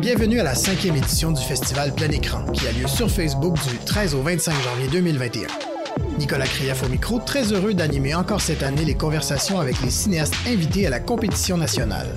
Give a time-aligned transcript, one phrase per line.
[0.00, 3.78] Bienvenue à la cinquième édition du festival Plein Écran, qui a lieu sur Facebook du
[3.78, 5.46] 13 au 25 janvier 2021.
[6.18, 10.34] Nicolas Krief au micro, très heureux d'animer encore cette année les conversations avec les cinéastes
[10.46, 12.08] invités à la compétition nationale.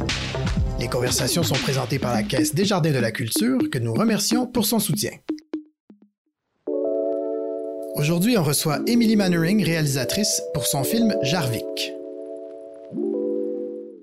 [0.79, 4.47] Les conversations sont présentées par la Caisse des Jardins de la Culture, que nous remercions
[4.47, 5.11] pour son soutien.
[8.03, 11.93] Aujourd'hui, on reçoit Emily Mannering, réalisatrice, pour son film Jarvik.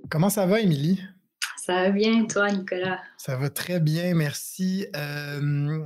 [0.09, 1.02] Comment ça va, Émilie?
[1.59, 2.98] Ça va bien, toi, Nicolas?
[3.19, 4.87] Ça va très bien, merci.
[4.97, 5.84] Euh,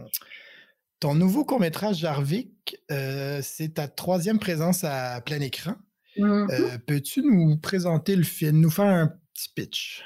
[1.01, 5.75] ton nouveau court-métrage Jarvik, euh, c'est ta troisième présence à plein écran.
[6.17, 6.53] Mm-hmm.
[6.53, 10.05] Euh, peux-tu nous présenter le film, nous faire un petit pitch?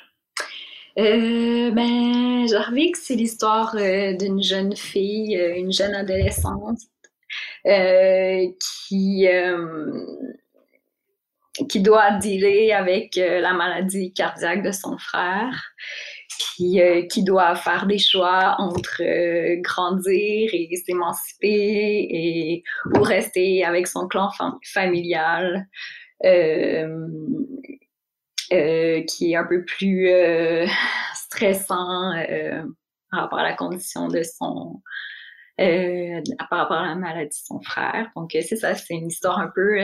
[0.96, 6.78] ben, Jarvik, c'est l'histoire d'une jeune fille, une jeune adolescente
[7.68, 9.28] qui
[11.66, 15.72] qui doit dealer avec euh, la maladie cardiaque de son frère,
[16.60, 22.62] euh, qui doit faire des choix entre euh, grandir et s'émanciper et
[22.94, 24.30] ou rester avec son clan
[24.72, 25.66] familial,
[26.22, 26.28] qui
[29.32, 30.10] est un peu plus
[31.14, 32.12] stressant
[33.10, 34.82] par rapport à la condition de son
[35.58, 38.10] par rapport à la maladie de son frère.
[38.16, 39.78] Donc c'est ça, c'est une histoire un peu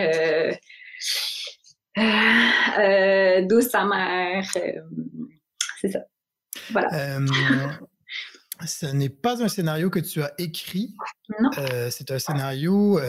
[1.98, 4.44] euh, douce amère.
[4.56, 4.80] Euh,
[5.80, 6.00] c'est ça.
[6.70, 7.16] Voilà.
[7.16, 7.26] Euh,
[8.66, 10.94] ce n'est pas un scénario que tu as écrit.
[11.40, 11.50] Non.
[11.90, 13.00] c'est un scénario.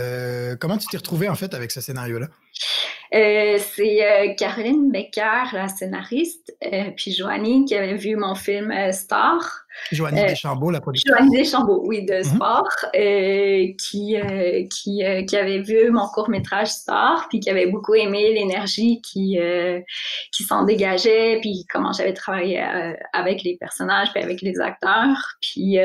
[0.60, 2.28] comment tu t'es retrouvé en fait avec ce scénario-là?
[3.12, 6.56] C'est Caroline Becker, la scénariste,
[6.96, 9.66] puis Joanie qui avait vu mon film Star.
[9.92, 11.12] Joanie euh, Deschambault, la productrice.
[11.12, 12.24] Joanie Deschambault, oui, de mhm.
[12.24, 17.94] sport, euh, qui, euh, qui, qui, avait vu mon court-métrage Star, puis qui avait beaucoup
[17.94, 19.38] aimé l'énergie qui,
[20.32, 22.64] qui s'en dégageait, puis comment j'avais travaillé
[23.14, 25.18] avec les personnages, puis avec les acteurs.
[25.42, 25.78] Puis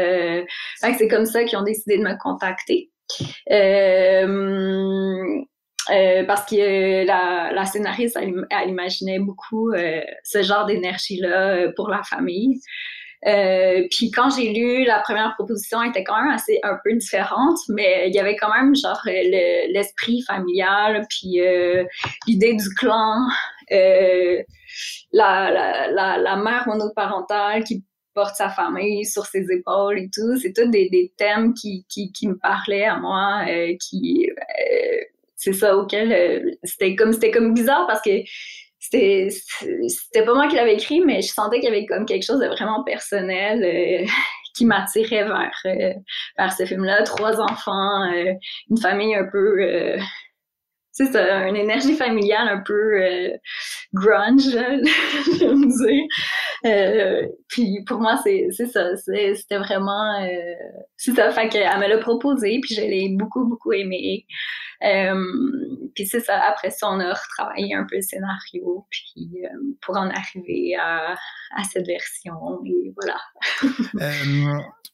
[0.81, 2.91] c'est comme ça qu'ils ont décidé de me contacter.
[6.27, 9.73] Parce que la, la scénariste, elle, elle imaginait beaucoup
[10.25, 12.61] ce genre d'énergie-là pour la famille.
[13.27, 16.95] Euh, puis quand j'ai lu la première proposition, elle était quand même assez un peu
[16.95, 21.85] différente, mais il y avait quand même genre l'esprit familial, puis euh,
[22.27, 23.27] l'idée du clan,
[23.73, 24.43] euh,
[25.13, 30.39] la, la, la, mère monoparentale qui porte sa famille sur ses épaules et tout.
[30.41, 34.31] C'est tous des, des thèmes qui, qui, qui, me parlaient à moi, euh, qui
[35.41, 38.11] c'est ça auquel c'était comme c'était comme bizarre parce que
[38.79, 42.41] c'était pas moi qui l'avais écrit, mais je sentais qu'il y avait comme quelque chose
[42.41, 44.07] de vraiment personnel euh,
[44.55, 45.93] qui m'attirait vers, euh,
[46.39, 47.03] vers ce film-là.
[47.05, 48.33] Trois enfants, euh,
[48.71, 49.99] une famille un peu
[50.93, 53.31] c'est ça, une énergie familiale un peu euh,
[53.95, 54.43] grunge,
[55.39, 56.05] j'aime dire.
[56.67, 60.23] Euh, puis pour moi, c'est ça, c'était vraiment...
[60.23, 60.55] Euh,
[60.97, 64.27] c'est ça, fait qu'elle me l'a proposé, puis je l'ai beaucoup, beaucoup aimé.
[65.95, 69.31] puis c'est ça, après ça, on a retravaillé un peu le scénario, puis
[69.81, 71.17] pour en arriver à,
[71.57, 73.19] à cette version, et voilà.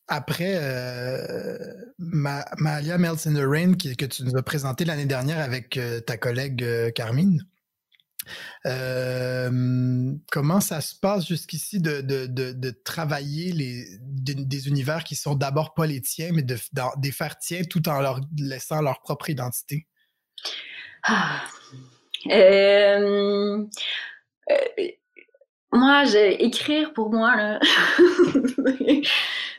[0.09, 1.56] après euh,
[1.98, 6.00] Ma Malia Melts in the Rain que tu nous as présenté l'année dernière avec euh,
[6.00, 7.43] ta collègue euh, Carmine.
[10.31, 13.53] Comment ça se passe jusqu'ici de, travailler
[14.00, 16.56] des univers qui sont d'abord pas les tiens, mais de,
[17.03, 19.86] les faire tiens tout en leur laissant leur propre identité?
[21.03, 21.44] Ah.
[25.76, 26.04] Moi,
[26.41, 27.60] écrire pour moi, là.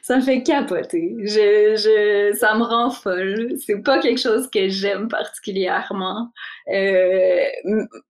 [0.01, 1.15] ça me fait capoter.
[1.19, 3.53] Je, je, ça me rend folle.
[3.59, 6.31] C'est pas quelque chose que j'aime particulièrement.
[6.73, 7.43] Euh,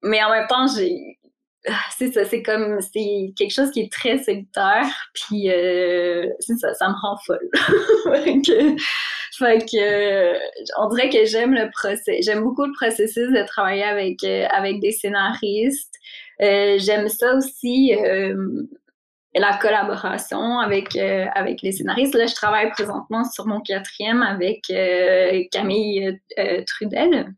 [0.04, 1.17] mais en même temps, j'ai,
[1.98, 6.74] c'est ça, c'est comme, c'est quelque chose qui est très solitaire, puis euh, c'est ça,
[6.74, 7.50] ça me rend folle.
[10.78, 14.80] on dirait que j'aime le procès, j'aime beaucoup le processus de travailler avec, euh, avec
[14.80, 15.96] des scénaristes.
[16.42, 17.94] Euh, j'aime ça aussi,
[19.36, 22.16] la collaboration avec, avec les scénaristes.
[22.16, 24.62] Là, je travaille présentement sur mon quatrième avec
[25.52, 26.20] Camille
[26.66, 27.34] Trudel.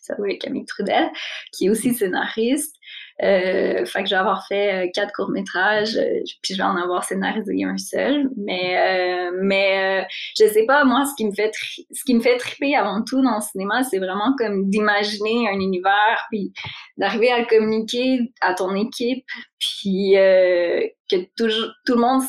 [0.00, 1.10] Ça, oui, Camille Trudel,
[1.52, 2.74] qui est aussi scénariste.
[3.22, 6.76] Euh, fait que je vais avoir fait euh, quatre courts-métrages, euh, puis je vais en
[6.76, 8.30] avoir scénarisé un seul.
[8.36, 10.06] Mais, euh, mais
[10.38, 13.22] je sais pas, moi, ce qui me fait ce qui me fait triper avant tout
[13.22, 16.52] dans le cinéma, c'est vraiment comme d'imaginer un univers, puis
[16.96, 19.24] d'arriver à communiquer à ton équipe,
[19.60, 21.46] puis que tout,
[21.88, 22.22] le monde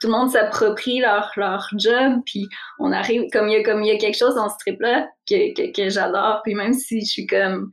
[0.00, 3.90] tout le monde s'approprie leur, leur job, puis on arrive, comme il y a, y
[3.90, 7.26] a quelque chose dans ce trip-là que, que, que j'adore, puis même si je suis
[7.26, 7.70] comme,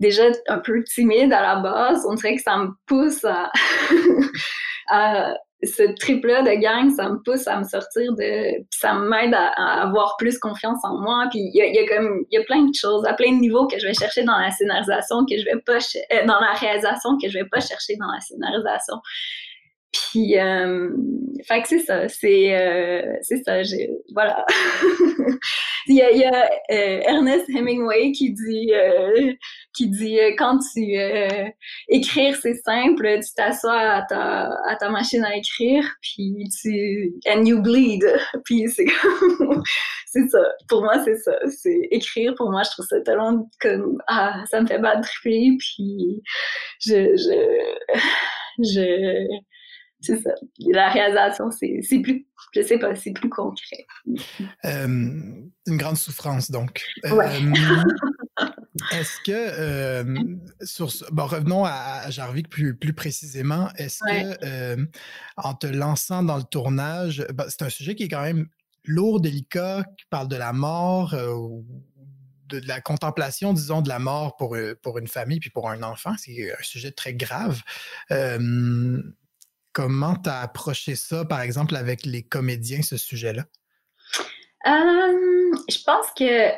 [0.00, 3.24] déjà un peu timide à la base, on dirait que ça me pousse
[4.88, 8.64] à, ce trip-là de gang, ça me pousse à me sortir de.
[8.70, 11.26] ça m'aide à, avoir plus confiance en moi.
[11.30, 12.02] Puis il y a, y a.
[12.30, 14.38] Il y a plein de choses, à plein de niveaux que je vais chercher dans
[14.38, 15.76] la scénarisation, que je vais pas.
[15.76, 18.96] Euh, dans la réalisation, que je vais pas chercher dans la scénarisation.
[19.92, 20.90] Puis, euh,
[21.64, 24.44] c'est ça, c'est euh, c'est ça, j'ai, voilà.
[25.86, 29.32] il y a, il y a euh, Ernest Hemingway qui dit, euh,
[29.74, 30.96] qui dit euh, quand tu
[31.88, 37.44] écrire c'est simple, tu t'assois à ta à ta machine à écrire, puis tu and
[37.44, 38.04] you bleed,
[38.44, 38.86] puis c'est
[40.06, 40.44] c'est ça.
[40.68, 42.34] Pour moi c'est ça, c'est écrire.
[42.36, 46.22] Pour moi je trouve ça tellement comme ah ça me fait battre puis
[46.80, 47.60] je je
[48.62, 49.40] je
[50.00, 50.30] c'est ça.
[50.58, 53.86] La réalisation, c'est plus, je sais pas, c'est plus concret.
[54.64, 56.82] Euh, une grande souffrance, donc.
[57.04, 57.26] Ouais.
[57.26, 58.44] Euh,
[58.92, 60.16] est-ce que, euh,
[60.62, 64.88] sur, bon, revenons à, Jarvik plus, plus précisément, est-ce que,
[65.36, 68.46] en te lançant dans le tournage, ben, c'est un sujet qui est quand même
[68.84, 74.36] lourd, délicat, qui parle de la mort, de, de, la contemplation, disons, de la mort
[74.36, 76.14] pour, pour une famille puis pour un enfant.
[76.16, 77.60] C'est un sujet très grave.
[79.72, 83.44] Comment tu as approché ça, par exemple, avec les comédiens, ce sujet-là?
[84.66, 86.50] Euh, je pense que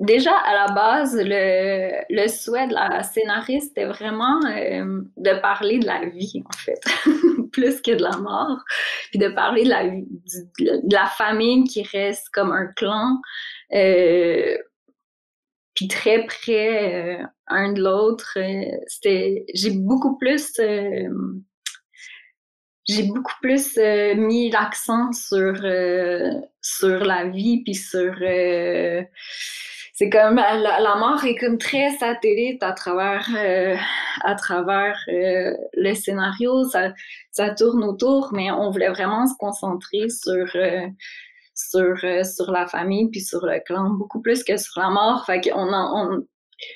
[0.00, 5.86] déjà à la base, le, souhait de la scénariste était vraiment euh, de parler de
[5.86, 6.80] la vie, en fait,
[7.52, 8.62] plus que de la mort,
[9.10, 13.20] puis de parler de la, famille qui reste comme un clan.
[13.72, 14.56] Euh,
[15.74, 17.18] puis très près
[17.48, 18.38] un de l'autre.
[19.54, 20.60] j'ai beaucoup plus
[22.86, 29.02] j'ai beaucoup plus euh, mis l'accent sur euh, sur la vie puis sur euh,
[29.94, 33.28] c'est comme la, mort est comme très satellite à travers
[34.24, 36.64] à travers le scénario.
[36.64, 36.92] Ça
[37.30, 40.48] ça tourne autour mais on voulait vraiment se concentrer sur
[41.54, 45.24] sur sur la famille puis sur le clan beaucoup plus que sur la mort.
[45.26, 46.24] Fait qu'on on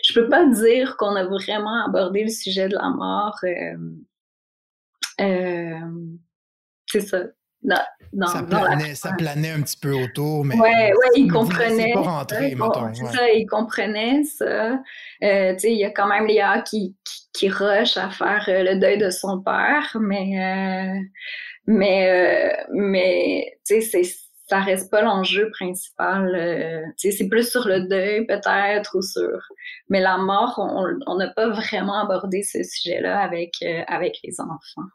[0.04, 3.76] je peux pas dire qu'on a vraiment abordé le sujet de la mort euh,
[5.19, 7.19] c'est ça.
[8.26, 10.55] ça, planait, un petit peu autour, mais.
[10.56, 11.93] Ouais, ouais, il comprenait.
[11.93, 12.56] pas rentré,
[13.12, 14.81] ça, il comprenait ça.
[15.23, 18.81] Euh, il y a quand même Léa qui, qui, qui rush à faire euh, le
[18.81, 21.00] deuil de son père, mais.
[21.67, 23.82] mais, mais, c'est
[24.50, 26.35] ça reste pas l'enjeu principal.
[26.35, 29.38] Euh, c'est plus sur le deuil peut-être ou sur.
[29.91, 30.59] Mais la mort,
[31.06, 33.53] on n'a pas vraiment abordé ce sujet-là avec,
[33.88, 34.88] avec les enfants.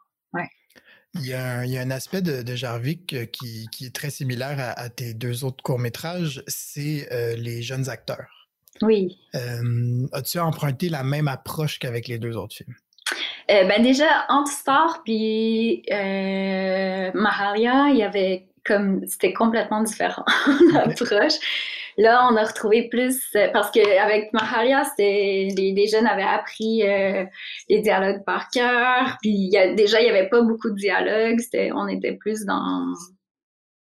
[1.16, 5.44] Il y, a un, aspect de, Jarvik euh, qui, est très similaire à, tes deux
[5.44, 8.50] autres courts-métrages, c'est euh, les jeunes acteurs.
[8.82, 9.20] Oui.
[9.36, 12.74] Euh, as-tu emprunté la même approche qu'avec les deux autres films?
[13.48, 20.26] ben déjà, Antistar puis Mahalia, il y avait comme c'était complètement différent
[20.74, 21.34] l'approche.
[21.98, 27.26] Là, on a retrouvé plus euh, parce qu'avec Mahalia, c'était les, jeunes avaient appris euh,
[27.70, 29.18] les dialogues par cœur.
[29.22, 31.40] Puis y a, déjà, il y avait pas beaucoup de dialogues.
[31.40, 32.94] C'était, on était plus dans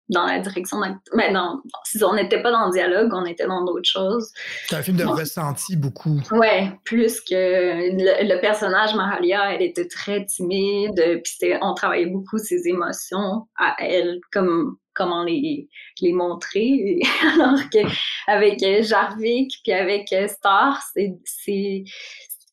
[0.10, 0.78] dans la direction.
[1.16, 1.62] Mais non,
[2.02, 4.32] on n'était pas dans le dialogue, on était dans d'autres choses.
[4.68, 6.20] C'est un film de ressenti beaucoup.
[6.32, 11.22] Ouais, plus que le, personnage Mahalia, elle était très timide.
[11.24, 15.70] Puis on travaillait beaucoup ses émotions à elle, comme comment les,
[16.02, 17.00] les montrer.
[17.34, 21.84] Alors qu'avec Jarvik puis avec Star, c'est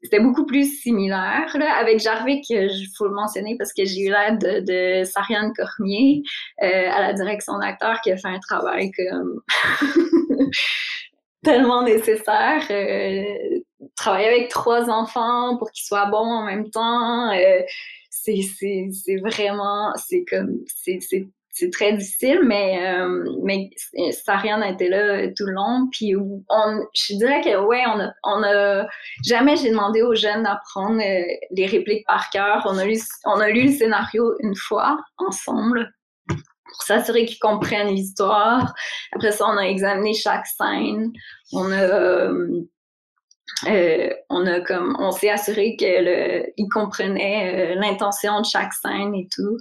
[0.02, 1.50] c'était beaucoup plus similaire.
[1.54, 1.74] Là.
[1.78, 6.22] Avec Jarvik, il faut le mentionner parce que j'ai eu l'aide de, de, Sariane Cormier
[6.62, 9.40] euh, à la direction d'acteur qui a fait un travail comme
[11.42, 12.62] tellement nécessaire.
[12.70, 13.60] Euh,
[13.96, 17.62] travailler avec trois enfants pour qu'ils soient bons en même temps, euh,
[18.10, 21.26] c'est vraiment, c'est comme, c'est
[21.58, 23.70] c'est très difficile, mais, euh, mais
[24.26, 25.88] rien été là tout le long.
[25.90, 28.86] Puis on, je dirais que ouais, on a, on a
[29.24, 31.22] jamais j'ai demandé aux jeunes d'apprendre euh,
[31.52, 32.62] les répliques par cœur.
[32.66, 35.90] On a lu, on a lu le scénario une fois ensemble
[36.28, 38.74] pour s'assurer qu'ils comprennent l'histoire.
[39.14, 41.10] Après ça, on a examiné chaque scène.
[41.54, 42.30] On a
[43.66, 49.56] euh, on a comme on s'est assuré qu'ils comprenaient l'intention de chaque scène et tout.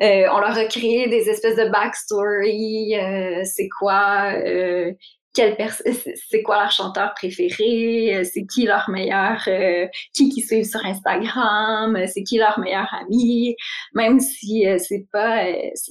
[0.00, 2.94] Euh, on leur a créé des espèces de backstory.
[2.96, 4.92] Euh, c'est quoi euh,
[5.34, 9.40] c'est quoi leur chanteur préféré, c'est qui leur meilleur,
[10.12, 13.54] qui qui suivent sur Instagram, c'est qui leur meilleur ami,
[13.94, 15.44] même si c'est pas,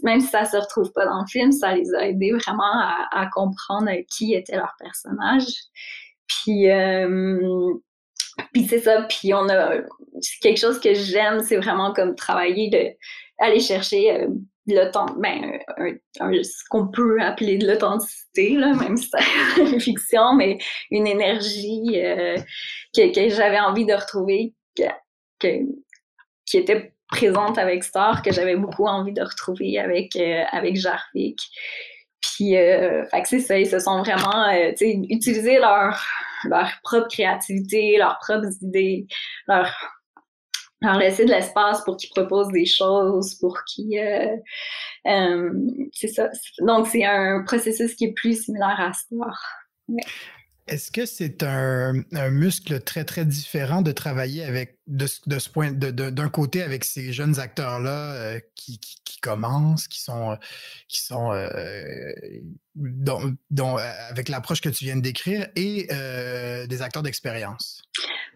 [0.04, 3.08] même si ça se retrouve pas dans le film, ça les a aidés vraiment à,
[3.12, 5.46] à comprendre qui était leur personnage.
[6.28, 6.68] Puis
[8.54, 9.76] puis c'est ça, puis on a
[10.42, 12.90] quelque chose que j'aime, c'est vraiment comme travailler de
[13.40, 14.28] aller chercher euh,
[14.68, 15.60] le temps, ben,
[16.20, 20.58] ce qu'on peut appeler de l'authenticité, même si c'est une fiction, mais
[20.92, 22.36] une énergie euh,
[22.96, 24.84] que, que j'avais envie de retrouver, que,
[25.40, 25.48] que,
[26.46, 31.40] qui était présente avec Star, que j'avais beaucoup envie de retrouver avec, euh, avec Jarvik.
[32.22, 36.04] Puis, euh, fait que c'est ça, ils se sont vraiment, euh, tu sais, utilisé leur,
[36.46, 39.08] leur propre créativité, leurs propres idées,
[39.48, 39.72] leur,
[40.82, 44.36] leur laisser de l'espace pour qu'ils proposent des choses, pour qu'ils, euh,
[45.08, 45.52] euh
[45.94, 46.30] c'est ça.
[46.60, 49.42] Donc, c'est un processus qui est plus similaire à Star.
[49.88, 50.02] Ouais.
[50.68, 51.94] Est-ce que c'est un,
[52.30, 57.40] muscle très, très différent de travailler avec, de, ce point, d'un côté avec ces jeunes
[57.40, 58.80] acteurs-là euh, qui,
[59.22, 60.38] commencent, qui sont,
[60.88, 62.14] qui sont euh,
[64.10, 67.82] avec l'approche que tu viens de décrire, et euh, des acteurs d'expérience?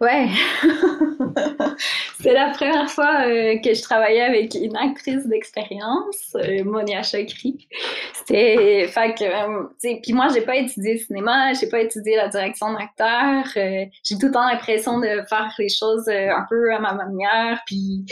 [0.00, 0.26] Ouais.
[2.20, 7.68] c'est la première fois euh, que je travaillais avec une actrice d'expérience, euh, Monia Chakri.
[8.12, 12.28] C'était, fait que, euh, puis moi, j'ai pas étudié le cinéma, j'ai pas étudié la
[12.28, 13.44] direction d'acteur.
[13.54, 16.08] j'ai tout le temps l'impression de faire les choses
[16.48, 18.04] peu à ma manière, puis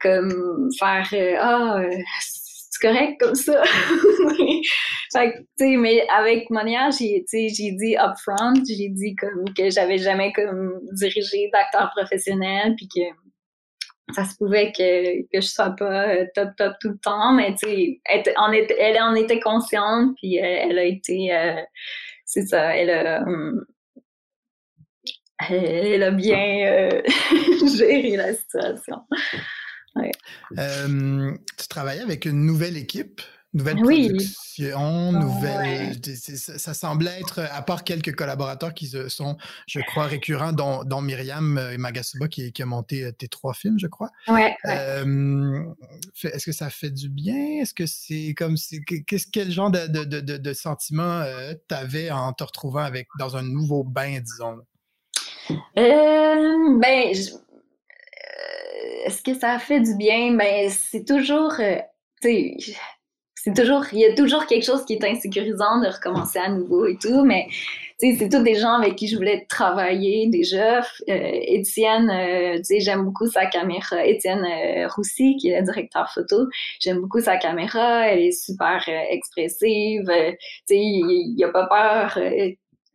[0.00, 1.08] comme faire,
[1.40, 1.82] ah,
[2.80, 3.62] correct comme ça.
[5.12, 9.98] fait tu sais, mais avec Monia, j'ai, j'ai dit upfront, j'ai dit comme que j'avais
[9.98, 16.08] jamais comme dirigé d'acteur professionnel, puis que ça se pouvait que, que je sois pas
[16.08, 20.84] euh, top top tout le temps, mais tu elle, en était, consciente, puis elle, a
[20.84, 21.60] été, euh,
[22.24, 23.64] c'est ça, elle a, hum,
[25.48, 27.02] elle a bien euh,
[27.76, 28.96] géré la situation.
[30.58, 33.20] Euh, tu travaillais avec une nouvelle équipe,
[33.52, 36.00] nouvelle production, nouvelle.
[36.04, 41.58] Ça, semblait être, à part quelques collaborateurs qui sont, je crois, récurrents, dont, dont Myriam
[41.58, 44.10] euh, Magasuba qui, qui, a monté euh, tes trois films, je crois.
[44.28, 44.56] Ouais.
[44.64, 47.60] Est-ce que ça fait du bien?
[47.60, 48.56] Est-ce que c'est comme.
[49.06, 51.24] Qu'est-ce, quel genre de, de, de, de sentiment
[51.68, 54.60] tu avais en te retrouvant avec, dans un nouveau bain, disons?
[55.76, 57.14] Ben,
[59.04, 60.34] est-ce que ça fait du bien?
[60.36, 61.78] Ben, c'est toujours, euh,
[62.22, 66.86] c'est toujours, il y a toujours quelque chose qui est insécurisant de recommencer à nouveau
[66.86, 67.46] et tout, mais
[67.98, 70.80] c'est tous des gens avec qui je voulais travailler déjà.
[70.80, 74.04] Euh, Étienne, euh, tu sais, j'aime beaucoup sa caméra.
[74.06, 74.46] Étienne
[74.94, 76.46] Roussy, qui est le directeur photo,
[76.80, 78.06] j'aime beaucoup sa caméra.
[78.08, 80.06] Elle est super expressive.
[80.06, 82.18] tu sais, il, il a pas peur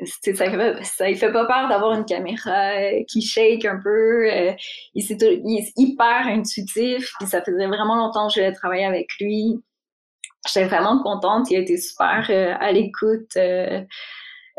[0.04, 4.30] ça fait, ça fait pas peur d'avoir une caméra euh, qui shake un peu.
[4.30, 4.54] Euh,
[4.94, 7.14] il, est, hyper intuitif.
[7.26, 9.64] Ça faisait vraiment longtemps que je voulais avec lui.
[10.48, 11.50] J'étais vraiment contente.
[11.50, 13.86] Il a été super euh, à l'écoute de,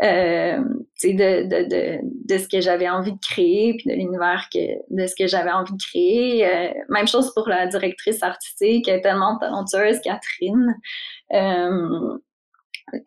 [0.02, 4.58] de, de, de, ce que j'avais envie de créer, puis de l'univers que
[4.90, 6.72] de ce que j'avais envie de créer.
[6.88, 10.74] Même chose pour la directrice artistique, elle est tellement talentueuse, Catherine.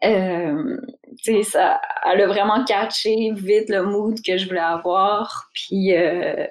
[0.03, 0.77] Euh,
[1.43, 5.49] ça, elle a vraiment catché vite le mood que je voulais avoir.
[5.53, 6.45] Puis euh,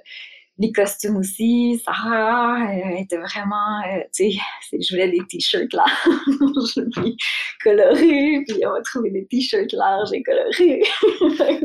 [0.58, 4.38] les costumes aussi, Sarah euh, était vraiment, euh, tu sais,
[4.72, 6.80] je voulais des t-shirts larges,
[7.62, 10.82] colorés, puis on va trouver des t-shirts larges et colorés.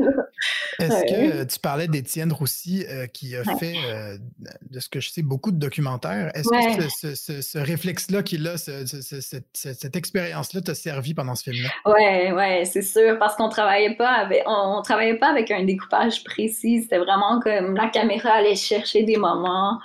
[0.78, 3.74] Est-ce que tu parlais d'Étienne Roussy euh, qui a fait,
[4.70, 6.30] de ce que je sais, beaucoup de documentaires.
[6.34, 11.50] Est-ce que ce, ce, ce réflexe-là qu'il a, cette, cette expérience-là t'a servi pendant ce
[11.50, 11.70] film-là?
[11.86, 15.64] Oui, ouais, c'est sûr, parce qu'on travaillait pas avec, on, on, travaillait pas avec un
[15.64, 16.82] découpage précis.
[16.82, 19.78] C'était vraiment comme la caméra allait chercher des moments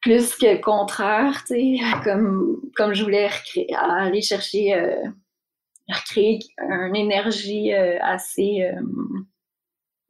[0.00, 3.28] plus que le contraire, tu sais, comme, comme je voulais
[3.76, 4.94] aller chercher, euh,
[5.88, 8.80] recréer une énergie euh, assez, euh,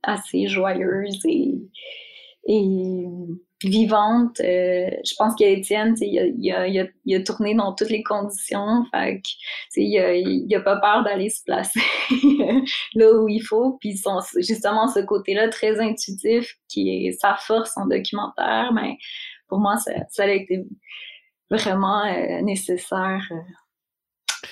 [0.02, 1.54] assez joyeuse et,
[2.46, 3.04] et
[3.62, 4.40] vivante.
[4.40, 8.84] Euh, je pense qu'Étienne, il a, il, a, il tourné dans toutes les conditions.
[9.76, 11.80] Il, a, il a pas peur d'aller se placer
[12.94, 13.78] là où il faut.
[13.80, 18.96] Puis son, justement, ce côté-là très intuitif, qui est sa force en documentaire, mais ben,
[19.48, 20.64] pour moi, ça, ça a été
[21.50, 22.04] vraiment
[22.42, 23.22] nécessaire.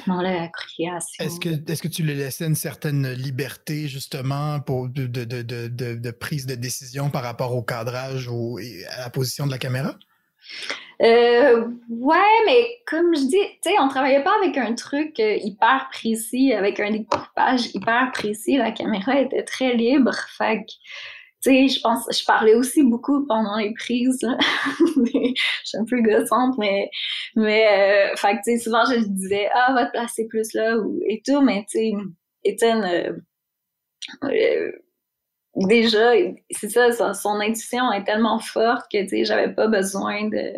[0.06, 1.24] Dans la création.
[1.24, 5.42] Est-ce que, est que tu lui laissais une certaine liberté, justement, pour de, de, de,
[5.68, 8.58] de, prise de décision par rapport au cadrage ou
[8.90, 9.96] à la position de la caméra?
[11.02, 15.36] Euh, ouais, mais comme je dis, tu sais, on travaillait pas avec un truc euh,
[15.42, 18.56] hyper précis, avec un découpage hyper précis.
[18.56, 20.14] La caméra était très libre.
[20.38, 20.72] Fait que
[21.44, 24.20] je pense, je parlais aussi beaucoup pendant les prises.
[24.80, 26.90] je suis un peu gossante, mais,
[27.34, 31.22] mais, euh, tu sais, souvent je disais, ah, va te placer plus là, ou, et
[31.24, 33.12] tout, mais, tu sais, euh,
[34.24, 34.72] euh,
[35.68, 36.12] déjà,
[36.50, 40.52] c'est ça, son, intuition est tellement forte que, tu sais, j'avais pas besoin de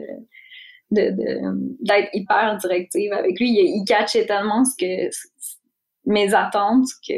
[0.90, 3.50] d'être hyper directive avec lui.
[3.50, 5.11] Il, catchait tellement ce que
[6.06, 7.12] mes attentes que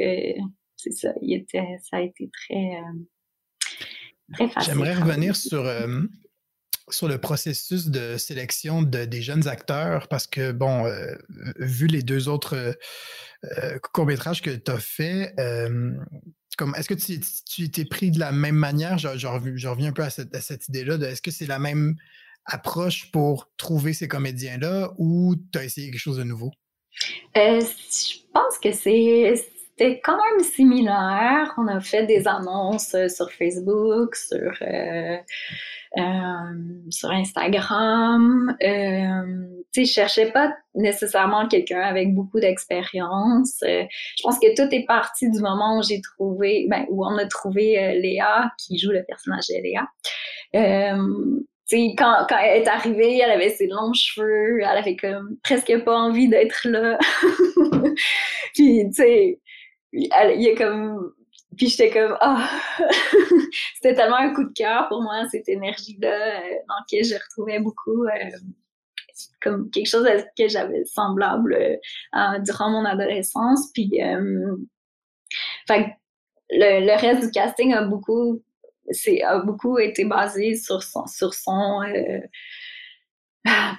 [0.75, 2.81] c'est ça, ça a été très,
[4.33, 4.73] très facile.
[4.73, 6.03] J'aimerais revenir sur, euh,
[6.89, 11.15] sur le processus de sélection de, des jeunes acteurs parce que, bon, euh,
[11.59, 12.77] vu les deux autres
[13.93, 18.99] courts-métrages que tu as fait, est-ce que tu t'es pris de la même manière?
[18.99, 20.97] Je, reviens un peu à cette, cette idée-là.
[21.09, 21.97] Est-ce que c'est la même
[22.45, 26.51] approche pour trouver ces comédiens-là ou tu as essayé quelque chose de nouveau?
[27.37, 28.73] Euh, je pense que
[29.81, 31.55] c'était quand même similaire.
[31.57, 35.17] On a fait des annonces euh, sur Facebook, sur, euh,
[36.91, 38.57] sur Instagram.
[38.61, 43.59] je cherchais pas nécessairement quelqu'un avec beaucoup d'expérience.
[43.63, 47.27] je pense que tout est parti du moment où j'ai trouvé, ben, où on a
[47.27, 49.89] trouvé Léa, qui joue le personnage de Léa
[51.97, 55.97] quand, quand elle est arrivée, elle avait ses longs cheveux, elle avait comme presque pas
[55.97, 56.99] envie d'être là.
[58.55, 59.41] puis, tu sais,
[59.93, 61.13] il y a comme.
[61.57, 62.49] Puis j'étais comme, ah,
[63.75, 67.59] c'était tellement un coup de cœur pour moi, cette énergie-là, euh, dans laquelle je retrouvais
[67.59, 68.31] beaucoup, euh,
[69.43, 73.73] comme quelque chose que j'avais semblable euh, durant mon adolescence.
[73.75, 74.67] Puis, le,
[76.51, 78.43] le reste du casting a beaucoup
[78.93, 81.83] c'est a beaucoup été basé sur son sur son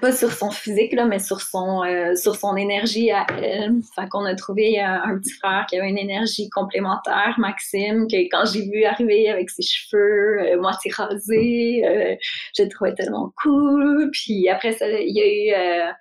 [0.02, 3.74] pas sur son physique là, mais sur son euh, sur son énergie à elle.
[3.96, 8.18] Fait qu'on a trouvé euh, un petit frère qui avait une énergie complémentaire, Maxime, que
[8.32, 12.18] quand j'ai vu arriver avec ses cheveux moitié rasés,
[12.56, 14.10] j'ai trouvé tellement cool.
[14.12, 15.94] Puis après ça, il y a eu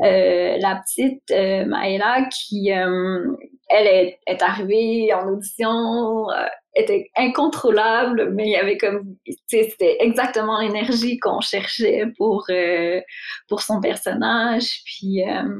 [0.00, 1.30] la petite
[1.68, 6.26] Maëla qui elle est, est, arrivée en audition
[6.74, 9.16] était incontrôlable, mais il y avait comme,
[9.46, 13.00] c'était exactement l'énergie qu'on cherchait pour, euh,
[13.48, 14.82] pour son personnage.
[14.84, 15.58] Puis, euh,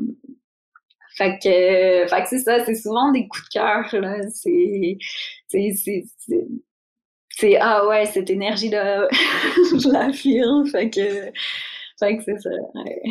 [1.17, 4.17] fait que, fait que c'est ça, c'est souvent des coups de cœur, là.
[4.31, 4.99] C'est,
[7.37, 10.67] c'est, ah ouais, cette énergie-là, je l'affirme.
[10.69, 11.31] Fait que,
[11.99, 12.51] fait que c'est ça.
[12.75, 13.03] Ouais.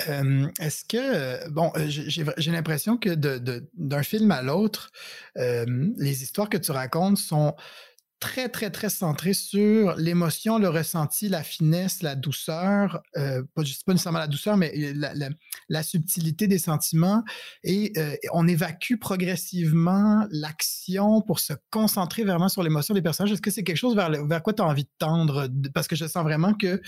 [0.00, 4.90] Est-ce que, bon, j'ai l'impression que d'un film à l'autre,
[5.36, 7.54] les histoires que tu racontes sont
[8.20, 14.18] très, très, très centrées sur l'émotion, le ressenti, la finesse, la douceur, pas, pas nécessairement
[14.18, 14.72] la douceur, mais
[15.68, 17.22] la, subtilité des sentiments.
[17.62, 17.92] Et
[18.32, 23.32] on évacue progressivement l'action pour se concentrer vraiment sur l'émotion des personnages.
[23.32, 25.48] Est-ce que c'est quelque chose vers quoi tu as envie de tendre?
[25.74, 26.80] Parce que je sens vraiment que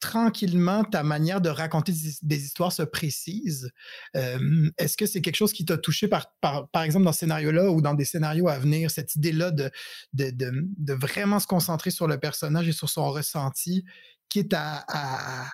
[0.00, 3.70] tranquillement, ta manière de raconter des histoires se précise?
[4.14, 7.80] Est-ce que c'est quelque chose qui t'a touché, par, par, exemple, dans ce scénario-là ou
[7.80, 9.70] dans des scénarios à venir, cette idée-là de,
[10.14, 13.84] de, de, vraiment se concentrer sur le personnage et sur son ressenti,
[14.28, 15.52] quitte à, à,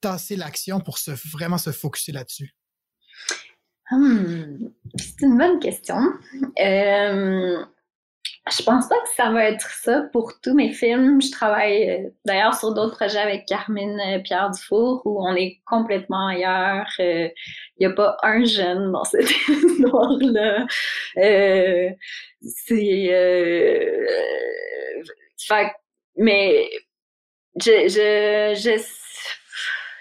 [0.00, 2.54] tasser l'action pour se, vraiment se focuser là-dessus?
[3.90, 5.98] Hum, c'est une bonne question.
[8.50, 11.20] Je pense pas que ça va être ça pour tous mes films.
[11.20, 15.60] Je travaille euh, d'ailleurs sur d'autres projets avec Carmine euh, Pierre Dufour où on est
[15.66, 16.86] complètement ailleurs.
[16.98, 17.28] Il euh,
[17.80, 20.66] n'y a pas un jeune dans cette histoire-là.
[22.40, 23.08] c'est
[25.46, 25.72] fait,
[26.16, 26.68] mais
[27.60, 28.82] je, je, je,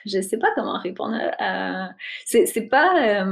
[0.06, 1.90] je sais pas comment répondre à.
[2.26, 3.26] C'est pas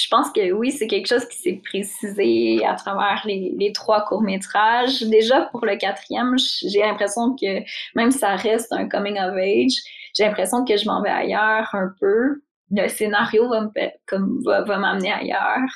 [0.00, 5.02] je pense que oui, c'est quelque chose qui s'est précisé à travers les, trois courts-métrages.
[5.02, 7.60] Déjà, pour le quatrième, j'ai l'impression que
[7.94, 9.74] même si ça reste un coming of age,
[10.16, 12.42] j'ai l'impression que je m'en vais ailleurs un peu.
[12.70, 15.68] Le scénario va m'amener ailleurs.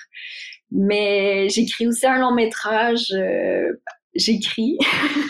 [0.71, 3.73] Mais j'écris aussi un long métrage euh,
[4.15, 4.79] j'écris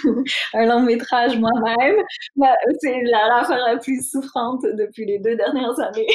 [0.54, 1.96] un long métrage moi-même.
[2.36, 6.06] Bah, c'est l'affaire la, plus souffrante depuis les deux dernières années.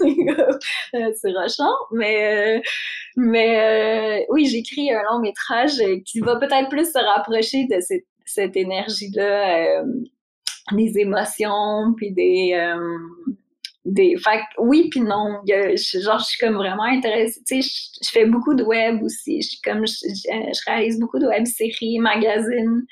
[0.94, 2.60] Euh, c'est rochant, mais euh,
[3.16, 8.06] mais euh, oui, j'écris un long métrage qui va peut-être plus se rapprocher de cette,
[8.24, 9.82] cette énergie-là,
[10.72, 12.54] des émotions, puis des
[13.88, 14.16] des
[14.58, 18.62] oui puis non genre je suis comme vraiment intéressée tu sais je, fais beaucoup de
[18.62, 22.84] web aussi je comme je, réalise beaucoup de web séries magazines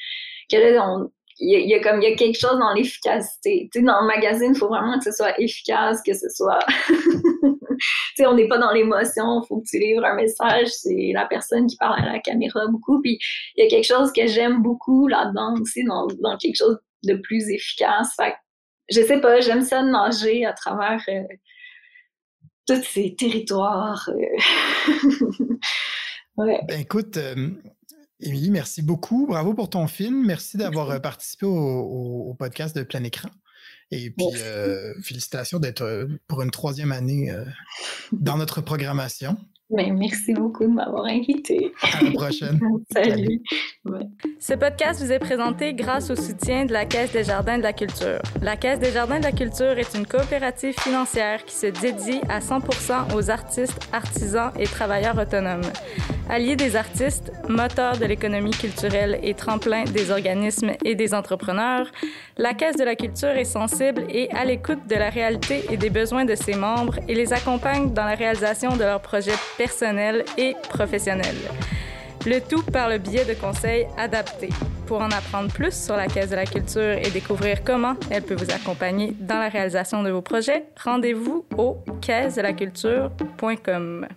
[0.51, 1.07] que là
[1.39, 4.07] il y, a comme il y a quelque chose dans l'efficacité tu sais dans le
[4.07, 7.77] magazine il faut vraiment que ce soit efficace que ce soit tu
[8.17, 11.67] sais on n'est pas dans l'émotion faut que tu livres un message c'est la personne
[11.67, 13.19] qui parle à la caméra beaucoup puis
[13.57, 17.15] il y a quelque chose que j'aime beaucoup là-dedans aussi dans, dans quelque chose de
[17.17, 18.17] plus efficace
[18.89, 21.23] je sais pas, j'aime ça nager à travers euh,
[22.67, 24.09] tous ces territoires.
[24.09, 25.57] Euh.
[26.39, 27.49] Ben écoute, euh,
[28.21, 29.27] Émilie, merci beaucoup.
[29.27, 30.27] Bravo pour ton film.
[30.27, 33.31] Merci d'avoir participé au, podcast de Plein Écran.
[33.91, 34.27] Et puis,
[35.03, 37.35] félicitations d'être pour une troisième année
[38.13, 39.39] dans notre programmation.
[39.69, 41.73] Ben, merci beaucoup de m'avoir invité.
[41.83, 42.61] À la prochaine.
[42.93, 43.43] Salut.
[44.39, 47.73] Ce podcast vous est présenté grâce au soutien de la Caisse des Jardins de la
[47.73, 48.21] Culture.
[48.43, 52.39] La Caisse des Jardins de la Culture est une coopérative financière qui se dédie à
[52.39, 55.63] 100% aux artistes, artisans et travailleurs autonomes.
[56.29, 61.87] Alliés des artistes, moteur de l'économie culturelle et tremplin des organismes et des entrepreneurs,
[62.37, 65.89] la Caisse de la Culture est sensible et à l'écoute de la réalité et des
[65.89, 70.57] besoins de ses membres et les accompagne dans la réalisation de leurs projets personnels et
[70.69, 71.37] professionnels.
[72.27, 74.51] Le tout par le biais de conseils adaptés.
[74.87, 78.35] Pour en apprendre plus sur la Caisse de la Culture et découvrir comment elle peut
[78.35, 84.09] vous accompagner dans la réalisation de vos projets, rendez-vous au caisse de la culture.com.